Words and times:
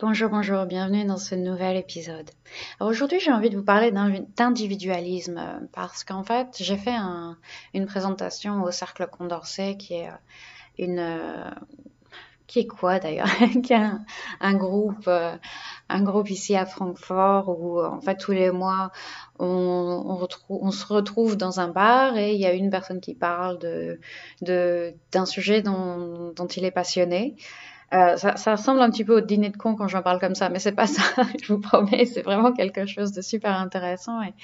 Bonjour, 0.00 0.28
bonjour, 0.28 0.66
bienvenue 0.66 1.04
dans 1.04 1.18
ce 1.18 1.36
nouvel 1.36 1.76
épisode. 1.76 2.28
Aujourd'hui, 2.80 3.20
j'ai 3.20 3.30
envie 3.30 3.48
de 3.48 3.56
vous 3.56 3.62
parler 3.62 3.92
d'individualisme 3.92 5.38
euh, 5.38 5.60
parce 5.72 6.02
qu'en 6.02 6.24
fait, 6.24 6.48
j'ai 6.58 6.76
fait 6.76 6.96
une 7.74 7.86
présentation 7.86 8.64
au 8.64 8.72
Cercle 8.72 9.06
Condorcet 9.06 9.76
qui 9.76 9.94
est 9.94 10.08
euh, 10.08 10.14
une 10.78 10.98
euh, 10.98 11.48
qui 12.48 12.58
est 12.58 12.66
quoi 12.66 12.98
d'ailleurs? 12.98 13.28
Un, 14.40 14.54
groupe, 14.54 16.28
ici 16.28 16.56
à 16.56 16.66
Francfort 16.66 17.48
où 17.48 17.80
en 17.80 18.00
fait 18.00 18.16
tous 18.16 18.32
les 18.32 18.50
mois 18.50 18.90
on, 19.38 20.26
on 20.48 20.70
se 20.72 20.86
retrouve 20.86 21.36
dans 21.36 21.60
un 21.60 21.68
bar 21.68 22.16
et 22.16 22.34
il 22.34 22.40
y 22.40 22.46
a 22.46 22.52
une 22.52 22.68
personne 22.68 23.00
qui 23.00 23.14
parle 23.14 23.60
d'un 24.40 25.26
sujet 25.26 25.62
dont 25.62 26.48
il 26.56 26.64
est 26.64 26.72
passionné. 26.72 27.36
Euh, 27.92 28.16
ça, 28.16 28.36
ça, 28.36 28.52
ressemble 28.56 28.80
un 28.80 28.90
petit 28.90 29.04
peu 29.04 29.18
au 29.18 29.20
dîner 29.20 29.50
de 29.50 29.56
con 29.56 29.74
quand 29.76 29.88
j'en 29.88 30.02
parle 30.02 30.18
comme 30.18 30.34
ça, 30.34 30.48
mais 30.48 30.58
c'est 30.58 30.72
pas 30.72 30.86
ça, 30.86 31.02
je 31.42 31.52
vous 31.52 31.60
promets, 31.60 32.06
c'est 32.06 32.22
vraiment 32.22 32.52
quelque 32.52 32.86
chose 32.86 33.12
de 33.12 33.20
super 33.20 33.52
intéressant 33.58 34.22
et, 34.22 34.34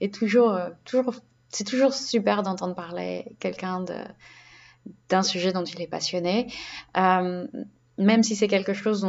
et 0.00 0.10
toujours, 0.10 0.52
euh, 0.52 0.68
toujours, 0.84 1.14
c'est 1.48 1.64
toujours 1.64 1.94
super 1.94 2.42
d'entendre 2.42 2.74
parler 2.74 3.36
quelqu'un 3.40 3.84
d'un 5.08 5.22
sujet 5.22 5.52
dont 5.52 5.64
il 5.64 5.80
est 5.80 5.86
passionné. 5.86 6.52
Euh, 6.96 7.46
même 7.98 8.22
si 8.22 8.36
c'est 8.36 8.46
quelque 8.46 8.74
chose 8.74 9.06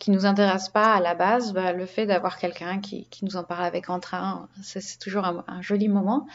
qui 0.00 0.10
nous 0.10 0.26
intéresse 0.26 0.68
pas 0.68 0.94
à 0.94 1.00
la 1.00 1.14
base, 1.14 1.52
bah, 1.52 1.72
le 1.72 1.86
fait 1.86 2.06
d'avoir 2.06 2.38
quelqu'un 2.38 2.80
qui, 2.80 3.06
qui, 3.08 3.24
nous 3.24 3.36
en 3.36 3.44
parle 3.44 3.64
avec 3.64 3.88
entrain, 3.88 4.48
c'est 4.62 4.98
toujours 4.98 5.24
un, 5.24 5.44
un, 5.46 5.62
joli 5.62 5.88
moment. 5.88 6.26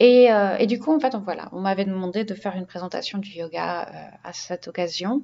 Et, 0.00 0.30
euh, 0.32 0.56
et, 0.58 0.66
du 0.66 0.78
coup, 0.78 0.94
en 0.94 1.00
fait, 1.00 1.14
on, 1.14 1.20
voilà, 1.20 1.48
on 1.52 1.60
m'avait 1.60 1.84
demandé 1.84 2.24
de 2.24 2.34
faire 2.34 2.56
une 2.56 2.66
présentation 2.66 3.18
du 3.18 3.30
yoga 3.30 3.88
euh, 3.88 4.16
à 4.24 4.32
cette 4.32 4.68
occasion. 4.68 5.22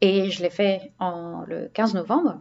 Et 0.00 0.30
je 0.30 0.42
l'ai 0.42 0.50
fait 0.50 0.92
le 1.00 1.68
15 1.68 1.94
novembre. 1.94 2.40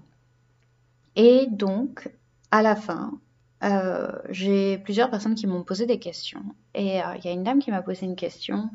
Et 1.15 1.48
donc, 1.48 2.10
à 2.51 2.62
la 2.62 2.76
fin, 2.76 3.20
euh, 3.63 4.12
j'ai 4.29 4.77
plusieurs 4.77 5.10
personnes 5.10 5.35
qui 5.35 5.48
m'ont 5.48 5.63
posé 5.63 5.85
des 5.85 5.99
questions. 5.99 6.43
Et 6.73 7.01
euh, 7.01 7.15
il 7.18 7.26
y 7.26 7.27
a 7.29 7.32
une 7.32 7.43
dame 7.43 7.60
qui 7.60 7.71
m'a 7.71 7.82
posé 7.82 8.05
une 8.05 8.15
question 8.15 8.70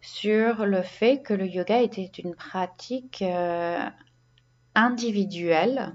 sur 0.00 0.66
le 0.66 0.82
fait 0.82 1.22
que 1.22 1.34
le 1.34 1.46
yoga 1.46 1.80
était 1.80 2.10
une 2.18 2.34
pratique 2.34 3.22
euh, 3.22 3.78
individuelle 4.74 5.92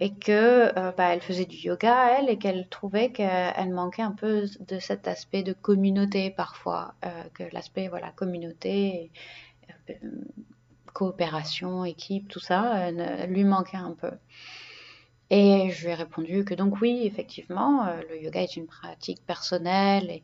et 0.00 0.14
que 0.14 0.72
bah, 0.92 1.12
elle 1.12 1.20
faisait 1.20 1.44
du 1.44 1.56
yoga 1.56 2.18
elle 2.18 2.30
et 2.30 2.38
qu'elle 2.38 2.66
trouvait 2.66 3.12
qu'elle 3.12 3.74
manquait 3.74 4.00
un 4.00 4.12
peu 4.12 4.46
de 4.60 4.78
cet 4.78 5.06
aspect 5.06 5.42
de 5.42 5.52
communauté 5.52 6.30
parfois, 6.30 6.94
que 7.34 7.42
l'aspect 7.52 7.88
voilà 7.88 8.10
communauté 8.12 9.10
coopération, 10.92 11.84
équipe, 11.84 12.28
tout 12.28 12.40
ça, 12.40 12.86
euh, 12.86 13.26
lui 13.26 13.44
manquait 13.44 13.76
un 13.76 13.92
peu. 13.92 14.12
Et 15.30 15.70
je 15.70 15.84
lui 15.84 15.92
ai 15.92 15.94
répondu 15.94 16.44
que 16.44 16.54
donc 16.54 16.80
oui, 16.80 17.02
effectivement, 17.04 17.86
euh, 17.86 18.00
le 18.10 18.22
yoga 18.22 18.42
est 18.42 18.56
une 18.56 18.66
pratique 18.66 19.24
personnelle 19.26 20.20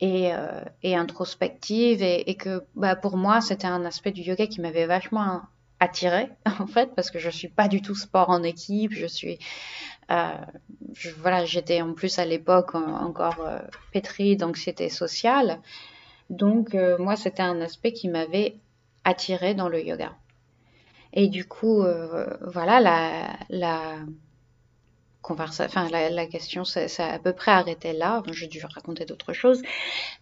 et, 0.00 0.32
euh, 0.34 0.62
introspective 0.84 2.02
et, 2.02 2.34
que 2.36 2.64
bah, 2.74 2.96
pour 2.96 3.16
moi, 3.16 3.40
c'était 3.40 3.66
un 3.66 3.84
aspect 3.84 4.12
du 4.12 4.22
yoga 4.22 4.46
qui 4.46 4.60
m'avait 4.60 4.86
vachement 4.86 5.42
attiré 5.80 6.30
en 6.60 6.66
fait 6.66 6.94
parce 6.94 7.10
que 7.10 7.18
je 7.18 7.30
suis 7.30 7.48
pas 7.48 7.68
du 7.68 7.80
tout 7.80 7.94
sport 7.94 8.30
en 8.30 8.42
équipe, 8.42 8.92
je 8.92 9.06
suis 9.06 9.38
euh, 10.10 10.32
voilà, 11.18 11.44
j'étais 11.44 11.82
en 11.82 11.92
plus 11.92 12.18
à 12.18 12.24
l'époque 12.24 12.74
encore 12.74 13.40
euh, 13.40 13.58
pétrie 13.92 14.36
d'anxiété 14.36 14.88
sociale. 14.88 15.60
Donc 16.30 16.76
moi, 16.98 17.16
c'était 17.16 17.42
un 17.42 17.60
aspect 17.60 17.92
qui 17.92 18.08
m'avait 18.08 18.56
attiré 19.04 19.54
dans 19.54 19.68
le 19.68 19.82
yoga. 19.82 20.12
Et 21.12 21.28
du 21.28 21.46
coup, 21.46 21.82
euh, 21.82 22.26
voilà, 22.42 22.80
la, 22.80 23.36
la 23.48 23.96
enfin, 25.22 25.88
la, 25.90 26.26
question 26.26 26.64
s'est 26.64 26.88
à 26.98 27.18
peu 27.18 27.32
près 27.32 27.50
arrêtée 27.50 27.92
là. 27.92 28.22
J'ai 28.32 28.46
dû 28.46 28.60
raconter 28.64 29.04
d'autres 29.04 29.32
choses, 29.32 29.62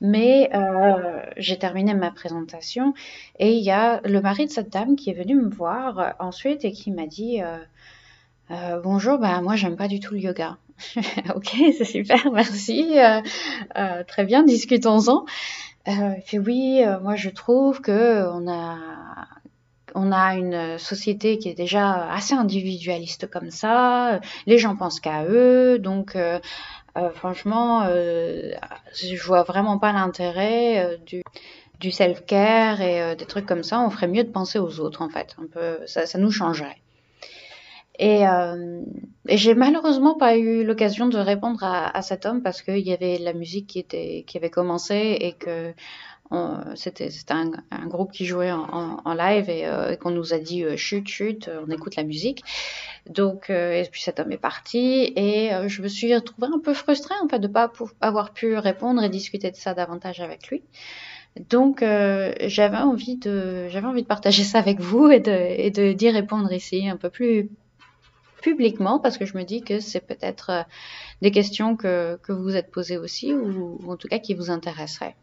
mais 0.01 0.51
euh, 0.55 1.23
j'ai 1.37 1.59
terminé 1.59 1.95
ma 1.95 2.11
présentation 2.11 2.95
et 3.39 3.53
il 3.53 3.63
y 3.63 3.71
a 3.71 4.01
le 4.05 4.21
mari 4.21 4.47
de 4.47 4.51
cette 4.51 4.73
dame 4.73 4.97
qui 4.97 5.11
est 5.11 5.15
venu 5.15 5.35
me 5.35 5.49
voir 5.49 6.15
ensuite 6.19 6.65
et 6.65 6.73
qui 6.73 6.91
m'a 6.91 7.07
dit 7.07 7.43
euh, 7.43 7.59
euh, 8.51 8.81
bonjour, 8.81 9.19
bah 9.19 9.41
moi 9.43 9.57
j'aime 9.57 9.77
pas 9.77 9.89
du 9.89 9.99
tout 10.01 10.15
le 10.15 10.21
yoga. 10.21 10.57
ok, 11.35 11.57
c'est 11.77 11.85
super, 11.85 12.31
merci, 12.33 12.99
euh, 12.99 13.21
euh, 13.77 14.05
très 14.05 14.25
bien, 14.25 14.45
discutons-en. 14.45 15.25
Euh, 15.89 16.15
il 16.17 16.23
fait 16.23 16.39
oui, 16.39 16.83
euh, 16.85 16.99
moi 17.01 17.17
je 17.17 17.31
trouve 17.31 17.81
que 17.81 18.27
on 18.31 18.51
a 18.51 18.77
on 19.95 20.13
a 20.13 20.35
une 20.35 20.79
société 20.79 21.39
qui 21.39 21.49
est 21.49 21.55
déjà 21.55 22.13
assez 22.13 22.35
individualiste 22.35 23.29
comme 23.31 23.51
ça. 23.51 24.21
Les 24.47 24.59
gens 24.59 24.77
pensent 24.77 25.01
qu'à 25.01 25.25
eux, 25.25 25.79
donc 25.79 26.17
euh, 26.17 26.39
euh 26.97 27.11
franchement, 27.11 27.85
euh, 27.85 28.53
je 28.95 29.23
vois 29.23 29.43
vraiment 29.43 29.79
pas 29.79 29.93
l'intérêt 29.93 30.85
euh, 30.85 30.97
du, 31.81 31.91
self-care 31.91 32.81
et 32.83 33.17
des 33.17 33.27
trucs 33.27 33.47
comme 33.47 33.63
ça. 33.63 33.81
On 33.81 33.91
ferait 33.91 34.09
mieux 34.09 34.25
de 34.25 34.31
penser 34.31 34.59
aux 34.59 34.81
autres 34.81 35.03
en 35.03 35.09
fait. 35.09 35.37
Ça, 35.87 36.07
ça 36.07 36.19
nous 36.19 36.31
changerait. 36.31 36.77
Euh, 38.03 38.83
et 38.85 39.06
j'ai 39.29 39.55
malheureusement 39.55 40.15
pas 40.15 40.37
eu 40.37 40.65
l'occasion 40.65 41.09
de 41.09 41.19
répondre 41.19 41.63
à, 41.65 41.97
à, 41.97 42.03
cet 42.03 42.27
homme 42.27 42.43
parce 42.43 42.63
qu'il 42.63 42.87
y 42.87 42.93
avait 42.93 43.19
la 43.19 43.33
musique 43.33 43.67
qui, 43.67 43.79
était, 43.79 44.25
qui 44.27 44.37
avait 44.37 44.51
commencé 44.51 45.17
et 45.21 45.33
que 45.33 45.75
c'était 46.75 47.09
un, 47.31 47.53
un, 47.71 47.87
groupe 47.87 48.13
qui 48.13 48.27
jouait 48.27 48.51
en, 48.51 48.63
en, 48.63 49.01
en 49.05 49.15
live 49.15 49.49
et, 49.49 49.67
euh, 49.67 49.93
et 49.93 49.97
qu'on 49.97 50.11
nous 50.11 50.35
a 50.35 50.39
dit 50.39 50.65
euh, 50.65 50.77
chut 50.77 51.07
chut 51.07 51.49
on 51.67 51.71
écoute 51.71 51.97
la 51.97 52.03
musique. 52.03 52.43
Donc 53.09 53.51
euh, 53.51 53.73
et 53.73 53.89
puis 53.91 54.03
cet 54.03 54.19
homme 54.19 54.33
est 54.33 54.39
parti 54.39 55.13
et 55.15 55.55
euh, 55.55 55.69
je 55.69 55.83
me 55.83 55.89
suis 55.89 56.13
retrouvée 56.15 56.49
un 56.53 56.59
peu 56.59 56.75
frustrée 56.75 57.15
en 57.23 57.29
fait 57.29 57.39
de 57.39 57.47
pas 57.47 57.73
avoir 58.01 58.33
pu 58.33 58.57
répondre 58.57 59.03
et 59.03 59.09
discuter 59.09 59.51
de 59.51 59.57
ça 59.57 59.75
davantage 59.75 60.21
avec 60.21 60.49
lui. 60.49 60.63
Donc 61.51 61.83
euh, 61.83 62.33
j'avais 62.41 62.79
envie 62.79 63.17
de 63.17 63.69
j'avais 63.69 63.87
envie 63.87 64.03
de 64.03 64.09
partager 64.09 64.43
ça 64.43 64.59
avec 64.59 64.81
vous 64.81 65.09
et 65.11 65.21
de 65.21 65.31
et 65.31 65.71
de 65.71 65.93
d'y 65.93 66.11
répondre 66.11 66.53
ici 66.53 66.89
un 66.89 66.97
peu 66.97 67.11
plus 67.11 67.51
publiquement 68.43 68.99
parce 68.99 69.19
que 69.19 69.27
je 69.27 69.37
me 69.37 69.45
dis 69.45 69.63
que 69.63 69.81
c'est 69.81 70.01
peut-être 70.01 70.51
euh, 70.51 70.63
des 71.23 71.31
questions 71.31 71.77
que, 71.77 72.19
que 72.23 72.33
vous 72.33 72.43
vous 72.43 72.57
êtes 72.57 72.71
posées 72.71 72.99
aussi 72.99 73.35
ou, 73.35 73.81
en 73.91 73.97
tout 73.97 74.09
cas 74.09 74.19
qui 74.19 74.35
vous 74.35 74.51
intéresseraient. 74.51 75.17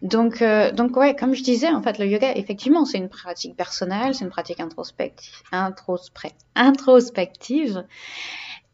Donc, 0.00 0.42
euh, 0.42 0.72
donc 0.72 0.96
ouais, 0.96 1.14
comme 1.14 1.34
je 1.34 1.42
disais, 1.42 1.68
en 1.68 1.82
fait, 1.82 1.98
le 1.98 2.06
yoga, 2.06 2.32
effectivement, 2.34 2.84
c'est 2.84 2.98
une 2.98 3.08
pratique 3.08 3.56
personnelle, 3.56 4.14
c'est 4.14 4.24
une 4.24 4.30
pratique 4.30 4.60
introspective, 4.60 5.42
introspect, 5.52 6.34
introspective. 6.54 7.84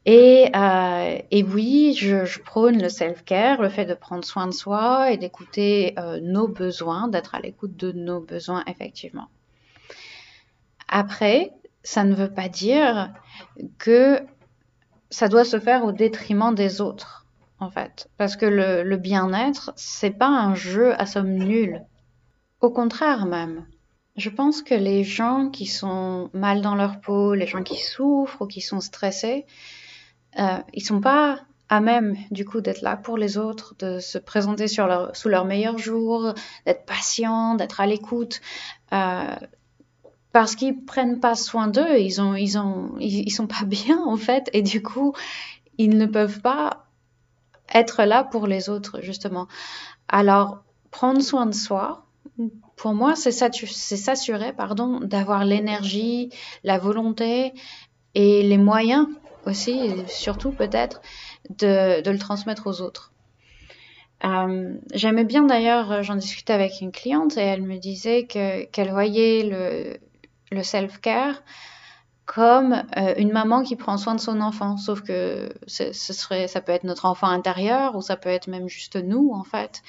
Et, 0.06 0.50
euh, 0.56 1.18
et 1.30 1.42
oui, 1.42 1.94
je, 1.98 2.24
je 2.24 2.40
prône 2.40 2.80
le 2.80 2.88
self-care, 2.88 3.60
le 3.60 3.68
fait 3.68 3.84
de 3.84 3.92
prendre 3.92 4.24
soin 4.24 4.46
de 4.46 4.52
soi 4.52 5.10
et 5.10 5.18
d'écouter 5.18 5.94
euh, 5.98 6.18
nos 6.22 6.48
besoins, 6.48 7.08
d'être 7.08 7.34
à 7.34 7.40
l'écoute 7.40 7.76
de 7.76 7.92
nos 7.92 8.20
besoins, 8.20 8.64
effectivement. 8.66 9.28
Après, 10.88 11.52
ça 11.88 12.04
ne 12.04 12.14
veut 12.14 12.30
pas 12.30 12.50
dire 12.50 13.14
que 13.78 14.20
ça 15.08 15.28
doit 15.28 15.46
se 15.46 15.58
faire 15.58 15.86
au 15.86 15.92
détriment 15.92 16.54
des 16.54 16.82
autres, 16.82 17.24
en 17.60 17.70
fait. 17.70 18.10
Parce 18.18 18.36
que 18.36 18.44
le, 18.44 18.96
bien-être, 18.98 19.72
c'est 19.74 20.10
pas 20.10 20.28
un 20.28 20.54
jeu 20.54 20.92
à 21.00 21.06
somme 21.06 21.32
nulle. 21.32 21.82
Au 22.60 22.68
contraire 22.68 23.24
même. 23.24 23.64
Je 24.16 24.28
pense 24.28 24.60
que 24.60 24.74
les 24.74 25.02
gens 25.02 25.48
qui 25.48 25.64
sont 25.64 26.28
mal 26.34 26.60
dans 26.60 26.74
leur 26.74 27.00
peau, 27.00 27.32
les 27.32 27.46
gens 27.46 27.62
qui 27.62 27.78
souffrent 27.78 28.42
ou 28.42 28.46
qui 28.46 28.60
sont 28.60 28.80
stressés, 28.80 29.46
euh, 30.38 30.58
ils 30.74 30.84
sont 30.84 31.00
pas 31.00 31.40
à 31.70 31.80
même 31.80 32.16
du 32.30 32.44
coup 32.44 32.60
d'être 32.60 32.82
là 32.82 32.98
pour 32.98 33.16
les 33.16 33.38
autres, 33.38 33.74
de 33.78 33.98
se 33.98 34.18
présenter 34.18 34.68
sur 34.68 34.86
leur, 34.86 35.16
sous 35.16 35.30
leur 35.30 35.46
meilleur 35.46 35.78
jour, 35.78 36.34
d'être 36.66 36.84
patient, 36.84 37.54
d'être 37.54 37.80
à 37.80 37.86
l'écoute. 37.86 38.42
Euh, 38.92 39.36
parce 40.32 40.54
qu'ils 40.54 40.84
prennent 40.84 41.20
pas 41.20 41.34
soin 41.34 41.68
d'eux, 41.68 41.98
ils 41.98 42.20
ont, 42.20 42.34
ils 42.34 42.58
ont, 42.58 42.92
ils, 43.00 43.30
sont 43.30 43.46
pas 43.46 43.64
bien 43.66 44.02
en 44.04 44.16
fait, 44.16 44.50
et 44.52 44.62
du 44.62 44.82
coup, 44.82 45.14
ils 45.78 45.96
ne 45.96 46.06
peuvent 46.06 46.40
pas 46.40 46.86
être 47.72 48.04
là 48.04 48.24
pour 48.24 48.46
les 48.46 48.68
autres 48.68 49.00
justement. 49.02 49.46
Alors, 50.08 50.62
prendre 50.90 51.20
soin 51.20 51.46
de 51.46 51.54
soi, 51.54 52.06
pour 52.76 52.94
moi, 52.94 53.16
c'est 53.16 53.32
s'assurer, 53.32 54.52
pardon, 54.52 55.00
d'avoir 55.00 55.44
l'énergie, 55.44 56.30
la 56.62 56.78
volonté 56.78 57.52
et 58.14 58.42
les 58.42 58.58
moyens 58.58 59.06
aussi, 59.46 59.72
et 59.72 60.06
surtout 60.06 60.52
peut-être, 60.52 61.00
de, 61.50 62.02
de, 62.02 62.10
le 62.10 62.18
transmettre 62.18 62.66
aux 62.66 62.80
autres. 62.80 63.12
Euh, 64.24 64.74
J'aimais 64.94 65.24
bien 65.24 65.44
d'ailleurs, 65.44 66.02
j'en 66.02 66.16
discutais 66.16 66.52
avec 66.52 66.80
une 66.80 66.92
cliente 66.92 67.36
et 67.36 67.40
elle 67.40 67.62
me 67.62 67.78
disait 67.78 68.26
que 68.26 68.64
qu'elle 68.64 68.90
voyait 68.90 69.44
le, 69.44 69.98
le 70.50 70.62
self-care 70.62 71.42
comme 72.28 72.84
euh, 72.98 73.14
une 73.16 73.32
maman 73.32 73.62
qui 73.62 73.74
prend 73.74 73.96
soin 73.96 74.14
de 74.14 74.20
son 74.20 74.42
enfant, 74.42 74.76
sauf 74.76 75.00
que 75.00 75.48
ce 75.66 75.92
serait, 75.92 76.46
ça 76.46 76.60
peut 76.60 76.72
être 76.72 76.84
notre 76.84 77.06
enfant 77.06 77.28
intérieur 77.28 77.96
ou 77.96 78.02
ça 78.02 78.16
peut 78.16 78.28
être 78.28 78.48
même 78.48 78.68
juste 78.68 78.96
nous 78.96 79.30
en 79.32 79.44
fait, 79.44 79.82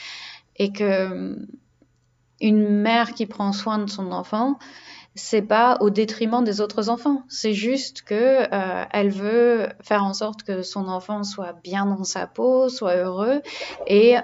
et 0.56 0.72
que 0.72 1.38
une 2.40 2.70
mère 2.70 3.14
qui 3.14 3.26
prend 3.26 3.52
soin 3.52 3.78
de 3.80 3.90
son 3.90 4.14
enfant, 4.14 4.58
c'est 5.16 5.42
pas 5.42 5.78
au 5.82 5.90
détriment 5.90 6.44
des 6.44 6.62
autres 6.62 6.90
enfants. 6.90 7.24
C'est 7.28 7.54
juste 7.54 8.04
que 8.04 8.44
euh, 8.54 8.86
elle 8.92 9.10
veut 9.10 9.68
faire 9.82 10.06
en 10.06 10.14
sorte 10.14 10.44
que 10.44 10.62
son 10.62 10.88
enfant 10.88 11.24
soit 11.24 11.54
bien 11.62 11.86
dans 11.86 12.06
sa 12.06 12.28
peau, 12.28 12.70
soit 12.70 12.96
heureux, 12.96 13.42
et 13.88 14.16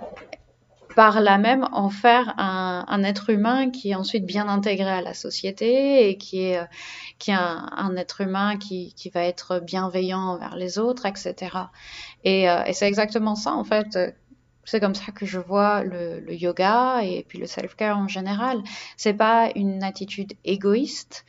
par 0.96 1.22
là 1.22 1.38
même 1.38 1.68
en 1.72 1.90
faire 1.90 2.34
un, 2.38 3.04
être 3.04 3.30
humain 3.30 3.70
qui 3.70 3.92
est 3.92 3.96
ensuite 3.96 4.26
bien 4.26 4.48
intégré 4.48 4.90
à 4.90 5.02
la 5.02 5.14
société 5.14 6.10
et 6.10 6.18
qui 6.18 6.42
est, 6.42 6.62
qui 7.20 7.32
est 7.32 7.36
un, 7.36 7.96
être 7.98 8.22
humain 8.22 8.58
qui, 8.58 8.94
qui, 8.96 9.10
va 9.10 9.24
être 9.24 9.60
bienveillant 9.60 10.20
envers 10.20 10.56
les 10.56 10.80
autres, 10.80 11.06
etc. 11.06 11.36
Et, 12.24 12.50
euh, 12.50 12.64
et 12.64 12.74
c'est 12.74 12.88
exactement 12.88 13.36
ça, 13.36 13.54
en 13.54 13.64
fait. 13.64 13.98
C'est 14.64 14.80
comme 14.80 14.96
ça 14.96 15.12
que 15.12 15.26
je 15.26 15.38
vois 15.40 15.84
le, 15.84 16.20
le 16.20 16.34
yoga 16.34 17.02
et 17.04 17.24
puis 17.28 17.38
le 17.38 17.46
self-care 17.46 17.98
en 17.98 18.08
général. 18.08 18.64
C'est 18.98 19.14
pas 19.14 19.52
une 19.56 19.84
attitude 19.84 20.34
égoïste, 20.44 21.26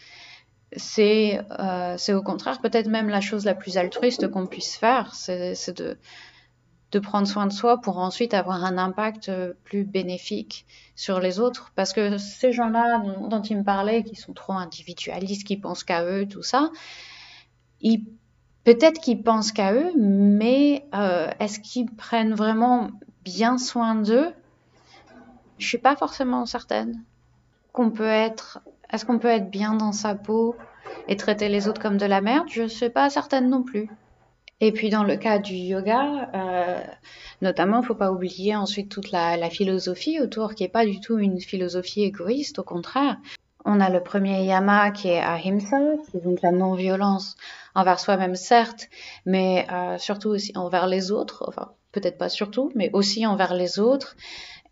c'est 0.75 1.41
euh, 1.59 1.97
au 2.15 2.23
contraire 2.23 2.61
peut-être 2.61 2.89
même 2.89 3.09
la 3.09 3.21
chose 3.21 3.45
la 3.45 3.55
plus 3.55 3.77
altruiste 3.77 4.29
qu'on 4.29 4.47
puisse 4.47 4.77
faire, 4.77 5.15
c'est 5.15 5.77
de 5.77 5.99
de 6.93 6.99
prendre 6.99 7.27
soin 7.27 7.47
de 7.47 7.53
soi 7.53 7.81
pour 7.81 7.99
ensuite 7.99 8.33
avoir 8.33 8.65
un 8.65 8.79
impact 8.79 9.29
euh, 9.29 9.55
plus 9.65 9.85
bénéfique 9.85 10.67
sur 10.95 11.21
les 11.21 11.41
autres. 11.41 11.73
Parce 11.75 11.93
que 11.93 12.17
ces 12.19 12.53
gens-là 12.53 13.03
dont, 13.29 13.43
il 13.43 13.59
me 13.59 13.65
parlait, 13.65 14.05
qui 14.05 14.15
sont 14.15 14.33
trop 14.33 14.53
individualistes, 14.53 15.45
qui 15.45 15.57
pensent 15.57 15.85
qu'à 15.85 16.05
eux, 16.05 16.27
tout 16.27 16.43
ça, 16.43 16.71
peut-être 18.65 19.01
qu'ils 19.01 19.23
pensent 19.23 19.53
qu'à 19.53 19.73
eux, 19.73 19.93
mais 19.97 20.87
euh, 20.95 21.31
est-ce 21.41 21.61
qu'ils 21.61 21.91
prennent 21.91 22.35
vraiment 22.35 22.91
bien 23.25 23.59
soin 23.59 23.97
d'eux? 23.97 24.33
Je 25.59 25.67
suis 25.67 25.79
pas 25.79 25.97
forcément 25.97 26.47
certaine 26.47 27.03
qu'on 27.73 27.91
peut 27.91 28.05
être. 28.05 28.61
Est-ce 28.91 29.05
qu'on 29.05 29.19
peut 29.19 29.29
être 29.29 29.51
bien 29.51 29.75
dans 29.75 29.93
sa 29.93 30.15
peau 30.15 30.55
et 31.09 31.17
traiter 31.17 31.49
les 31.49 31.67
autres 31.67 31.81
comme 31.81 31.97
de 31.97 32.07
la 32.07 32.21
merde? 32.21 32.47
Je 32.49 32.63
ne 32.63 32.69
suis 32.69 32.91
pas 32.91 33.11
certaine 33.11 33.49
non 33.49 33.63
plus. 33.63 33.89
Et 34.61 34.73
puis 34.73 34.89
dans 34.89 35.05
le 35.05 35.17
cas 35.17 35.39
du 35.39 35.55
yoga, 35.55 36.31
euh, 36.35 36.83
notamment, 37.43 37.83
faut 37.83 37.95
pas 37.95 38.11
oublier 38.11 38.57
ensuite 38.57 38.91
toute 38.91 39.11
la, 39.11 39.51
philosophie 39.51 40.21
autour, 40.21 40.55
qui 40.55 40.65
est 40.65 40.69
pas 40.69 40.87
du 40.87 40.99
tout 41.01 41.19
une 41.19 41.41
philosophie 41.41 42.03
égoïste, 42.03 42.59
au 42.59 42.63
contraire. 42.63 43.19
On 43.67 43.81
a 43.81 43.91
le 43.91 44.03
premier 44.03 44.45
yama 44.45 44.93
qui 44.93 45.09
est 45.09 45.21
ahimsa, 45.21 45.79
qui 46.11 46.17
est 46.17 46.21
donc 46.21 46.41
la 46.41 46.53
non-violence 46.53 47.37
envers 47.75 48.01
soi-même, 48.01 48.35
certes, 48.35 48.89
mais 49.27 49.67
euh, 49.71 49.99
surtout 49.99 50.31
aussi 50.31 50.53
envers 50.55 50.87
les 50.87 51.11
autres. 51.11 51.45
Enfin, 51.49 51.73
peut-être 51.93 52.17
pas 52.17 52.31
surtout, 52.31 52.73
mais 52.75 52.91
aussi 52.95 53.27
envers 53.27 53.53
les 53.53 53.79
autres. 53.79 54.17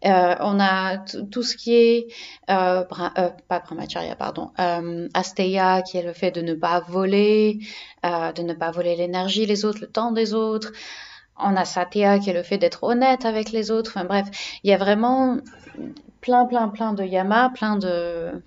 Euh, 0.07 0.35
on 0.41 0.61
a 0.61 0.99
tout 0.99 1.43
ce 1.43 1.57
qui 1.57 1.75
est 1.75 2.07
euh, 2.51 2.85
euh, 3.19 3.31
pas 3.49 3.61
brahmacharya, 3.61 4.17
pardon, 4.17 4.51
euh, 4.59 5.09
asteya, 5.15 5.83
qui 5.83 5.97
est 5.97 6.03
le 6.03 6.13
fait 6.13 6.31
de 6.31 6.43
ne 6.43 6.55
pas 6.55 6.81
voler, 6.81 7.61
euh, 8.05 8.33
de 8.33 8.43
ne 8.43 8.53
pas 8.53 8.71
voler 8.71 8.97
l'énergie 8.97 9.47
des 9.47 9.65
autres, 9.65 9.79
le 9.81 9.87
temps 9.87 10.13
des 10.13 10.35
autres. 10.35 10.73
On 11.39 11.57
a 11.57 11.65
satya, 11.65 12.19
qui 12.19 12.31
est 12.31 12.35
le 12.35 12.43
fait 12.43 12.59
d'être 12.59 12.85
honnête 12.85 13.25
avec 13.25 13.51
les 13.51 13.71
autres. 13.71 13.93
Enfin 13.95 14.05
bref, 14.05 14.27
il 14.63 14.71
y 14.71 14.73
a 14.75 14.77
vraiment 14.77 15.39
plein, 16.21 16.45
plein, 16.47 16.69
plein 16.69 16.93
de 16.93 17.05
yamas, 17.05 17.51
plein 17.51 17.77
de 17.77 18.43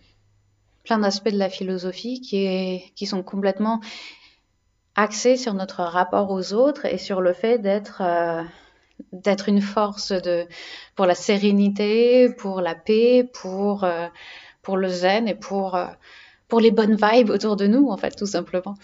plein 0.84 1.00
d'aspects 1.00 1.30
de 1.30 1.38
la 1.38 1.50
philosophie 1.50 2.22
qui, 2.22 2.46
est, 2.46 2.94
qui 2.96 3.06
sont 3.06 3.22
complètement 3.22 3.82
axés 4.96 5.36
sur 5.36 5.54
notre 5.54 5.84
rapport 5.84 6.32
aux 6.32 6.54
autres 6.54 6.86
et 6.86 6.98
sur 6.98 7.20
le 7.20 7.34
fait 7.34 7.60
d'être 7.60 8.02
euh, 8.02 8.42
d'être 9.12 9.50
une 9.50 9.62
force 9.62 10.12
de, 10.12 10.46
pour 10.96 11.06
la 11.06 11.16
sérénité, 11.16 12.30
pour 12.30 12.62
la 12.62 12.76
paix, 12.76 13.30
pour, 13.42 13.84
euh, 13.84 14.08
pour 14.62 14.78
le 14.78 14.90
zen 14.90 15.28
et 15.28 15.36
pour, 15.36 15.76
euh, 15.76 15.88
pour 16.48 16.60
les 16.60 16.72
bonnes 16.72 16.96
vibes 16.96 17.30
autour 17.30 17.56
de 17.56 17.68
nous, 17.68 17.90
en 17.90 17.98
fait, 17.98 18.16
tout 18.16 18.26
simplement. 18.26 18.76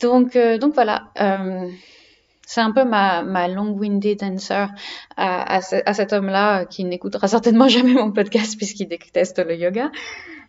Donc, 0.00 0.36
euh, 0.36 0.58
donc 0.58 0.74
voilà. 0.74 1.10
Euh, 1.20 1.68
c'est 2.46 2.62
un 2.62 2.72
peu 2.72 2.84
ma, 2.84 3.22
ma 3.22 3.46
long-winded 3.46 4.22
answer 4.22 4.68
à, 5.18 5.56
à, 5.56 5.60
cet 5.60 6.12
homme-là 6.14 6.64
qui 6.64 6.84
n'écoutera 6.84 7.28
certainement 7.28 7.68
jamais 7.76 7.92
mon 7.92 8.10
podcast 8.10 8.56
puisqu'il 8.56 8.88
déteste 8.88 9.38
le 9.38 9.54
yoga. 9.54 9.90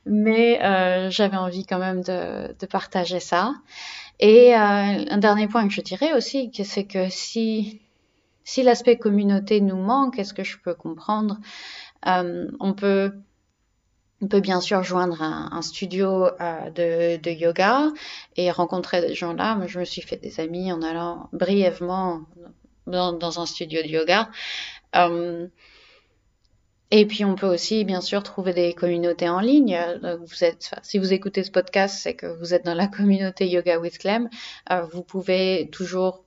Mais 0.06 0.64
euh, 0.64 1.10
j'avais 1.10 1.36
envie 1.36 1.66
quand 1.66 1.78
même 1.78 2.02
de, 2.02 2.56
de 2.58 2.66
partager 2.68 3.20
ça. 3.20 3.54
Et 4.22 4.56
euh, 4.56 4.58
un 4.58 5.18
dernier 5.18 5.48
point 5.50 5.68
que 5.68 5.74
je 5.74 5.82
dirais 5.82 6.14
aussi, 6.14 6.52
c'est 6.64 6.86
que 6.86 7.10
si 7.10 7.82
si 8.50 8.64
l'aspect 8.64 8.98
communauté 8.98 9.62
nous 9.62 9.78
manque, 9.78 10.18
est-ce 10.18 10.34
que 10.34 10.44
je 10.44 10.58
peux 10.58 10.74
comprendre 10.74 11.38
euh, 12.08 12.50
On 12.60 12.74
peut 12.74 13.14
on 14.22 14.28
peut 14.28 14.40
bien 14.40 14.60
sûr 14.60 14.82
joindre 14.82 15.22
un, 15.22 15.62
studio 15.62 16.26
euh, 16.26 17.20
de, 17.20 17.30
yoga 17.30 17.90
et 18.36 18.50
rencontrer 18.50 19.02
des 19.02 19.14
gens 19.14 19.34
là. 19.34 19.56
Moi, 19.56 19.68
je 19.68 19.80
me 19.80 19.86
suis 19.86 20.02
fait 20.02 20.18
des 20.18 20.42
amis 20.42 20.74
en 20.74 20.82
allant 20.82 21.30
brièvement 21.32 22.22
dans, 22.86 23.40
un 23.40 23.46
studio 23.46 23.82
de 23.84 23.88
yoga. 23.88 24.30
Euh, 24.96 25.48
et 26.92 27.06
puis 27.06 27.24
on 27.24 27.36
peut 27.36 27.48
aussi 27.48 27.86
bien 27.86 28.02
sûr 28.02 28.24
trouver 28.24 28.54
des 28.54 28.74
communautés 28.74 29.30
en 29.30 29.40
ligne. 29.40 29.80
Si 30.82 30.98
vous 30.98 31.14
écoutez 31.14 31.44
ce 31.44 31.52
podcast, 31.52 32.00
c'est 32.02 32.16
que 32.16 32.26
vous 32.26 32.56
êtes 32.56 32.66
dans 32.66 32.74
la 32.74 32.88
communauté 32.88 33.48
Yoga 33.48 33.80
with 33.80 34.00
Clem. 34.00 34.28
Vous 34.92 35.04
pouvez 35.04 35.70
toujours 35.72 36.26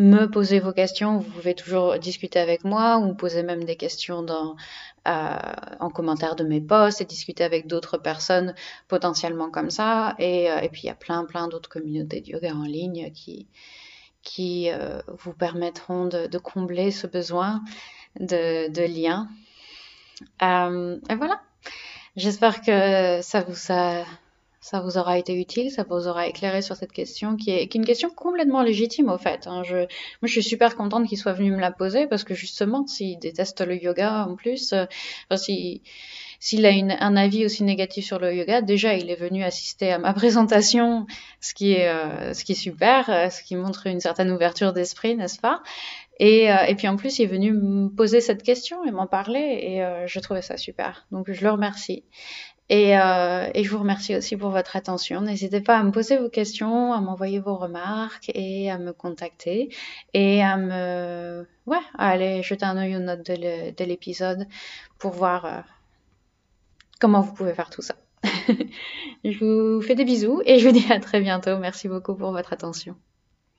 me 0.00 0.26
poser 0.26 0.60
vos 0.60 0.72
questions. 0.72 1.18
Vous 1.18 1.30
pouvez 1.30 1.54
toujours 1.54 1.98
discuter 1.98 2.38
avec 2.38 2.64
moi 2.64 2.98
ou 2.98 3.14
poser 3.14 3.42
même 3.42 3.64
des 3.64 3.76
questions 3.76 4.24
euh, 4.26 5.36
en 5.78 5.90
commentaire 5.90 6.36
de 6.36 6.44
mes 6.44 6.60
posts 6.60 7.02
et 7.02 7.04
discuter 7.04 7.44
avec 7.44 7.66
d'autres 7.66 7.98
personnes 7.98 8.54
potentiellement 8.88 9.50
comme 9.50 9.70
ça. 9.70 10.14
Et, 10.18 10.50
euh, 10.50 10.66
puis 10.72 10.82
il 10.84 10.86
y 10.86 10.90
a 10.90 10.94
plein, 10.94 11.24
plein 11.24 11.48
d'autres 11.48 11.68
communautés 11.68 12.22
de 12.22 12.28
yoga 12.28 12.54
en 12.54 12.64
ligne 12.64 13.12
qui, 13.12 14.70
euh, 14.70 15.02
vous 15.08 15.34
permettront 15.34 16.06
de, 16.06 16.38
combler 16.38 16.90
ce 16.90 17.06
besoin 17.06 17.62
de, 18.18 18.70
de 18.70 18.82
lien. 18.82 19.28
Euh, 20.42 20.98
et 21.10 21.14
voilà. 21.14 21.42
J'espère 22.16 22.62
que 22.62 23.20
ça 23.22 23.42
vous 23.42 23.72
a 23.72 24.04
ça 24.60 24.80
vous 24.80 24.98
aura 24.98 25.18
été 25.18 25.34
utile, 25.34 25.70
ça 25.70 25.84
vous 25.88 26.06
aura 26.06 26.26
éclairé 26.26 26.60
sur 26.60 26.76
cette 26.76 26.92
question 26.92 27.36
qui 27.36 27.50
est, 27.50 27.74
une 27.74 27.84
question 27.84 28.10
complètement 28.10 28.62
légitime 28.62 29.08
au 29.08 29.16
fait. 29.16 29.46
Hein. 29.46 29.62
Je, 29.64 29.76
moi, 29.76 29.86
je 30.24 30.32
suis 30.32 30.42
super 30.42 30.76
contente 30.76 31.08
qu'il 31.08 31.16
soit 31.16 31.32
venu 31.32 31.52
me 31.52 31.60
la 31.60 31.72
poser 31.72 32.06
parce 32.06 32.24
que 32.24 32.34
justement, 32.34 32.86
s'il 32.86 33.18
déteste 33.18 33.62
le 33.62 33.82
yoga 33.82 34.26
en 34.28 34.36
plus, 34.36 34.74
euh, 34.74 34.84
s'il 35.38 36.66
a 36.66 36.70
un 37.00 37.16
avis 37.16 37.46
aussi 37.46 37.64
négatif 37.64 38.04
sur 38.04 38.18
le 38.18 38.34
yoga, 38.34 38.60
déjà 38.60 38.92
il 38.94 39.10
est 39.10 39.16
venu 39.16 39.42
assister 39.42 39.92
à 39.92 39.98
ma 39.98 40.12
présentation, 40.14 41.06
ce 41.40 41.54
qui 41.54 41.72
est, 41.72 41.88
euh, 41.88 42.34
super, 42.34 43.08
euh, 43.08 43.30
ce 43.30 43.42
qui 43.42 43.56
montre 43.56 43.86
une 43.86 44.00
certaine 44.00 44.30
ouverture 44.30 44.74
d'esprit, 44.74 45.16
n'est-ce 45.16 45.40
pas? 45.40 45.62
Et, 46.22 46.50
puis 46.76 46.86
en 46.86 46.96
plus, 46.96 47.18
il 47.18 47.22
est 47.22 47.26
venu 47.28 47.54
me 47.54 47.88
poser 47.88 48.20
cette 48.20 48.42
question 48.42 48.84
et 48.84 48.90
m'en 48.90 49.06
parler 49.06 49.38
et 49.40 50.06
je 50.06 50.20
trouvais 50.20 50.42
ça 50.42 50.58
super. 50.58 51.06
Donc 51.10 51.32
je 51.32 51.42
le 51.42 51.50
remercie. 51.50 52.04
Et, 52.70 52.96
euh, 52.96 53.50
et, 53.52 53.64
je 53.64 53.70
vous 53.70 53.80
remercie 53.80 54.14
aussi 54.14 54.36
pour 54.36 54.50
votre 54.50 54.76
attention. 54.76 55.20
N'hésitez 55.22 55.60
pas 55.60 55.76
à 55.76 55.82
me 55.82 55.90
poser 55.90 56.18
vos 56.18 56.28
questions, 56.30 56.92
à 56.92 57.00
m'envoyer 57.00 57.40
vos 57.40 57.56
remarques 57.56 58.30
et 58.32 58.70
à 58.70 58.78
me 58.78 58.92
contacter 58.92 59.74
et 60.14 60.40
à 60.40 60.56
me, 60.56 61.46
ouais, 61.66 61.80
à 61.98 62.10
aller 62.10 62.44
jeter 62.44 62.64
un 62.64 62.76
œil 62.76 62.96
aux 62.96 63.00
notes 63.00 63.26
de 63.26 63.84
l'épisode 63.84 64.46
pour 64.98 65.10
voir 65.10 65.44
euh, 65.46 65.60
comment 67.00 67.22
vous 67.22 67.34
pouvez 67.34 67.54
faire 67.54 67.70
tout 67.70 67.82
ça. 67.82 67.96
je 69.24 69.74
vous 69.74 69.82
fais 69.82 69.96
des 69.96 70.04
bisous 70.04 70.40
et 70.46 70.60
je 70.60 70.68
vous 70.68 70.72
dis 70.72 70.92
à 70.92 71.00
très 71.00 71.20
bientôt. 71.20 71.58
Merci 71.58 71.88
beaucoup 71.88 72.14
pour 72.14 72.30
votre 72.30 72.52
attention. 72.52 72.94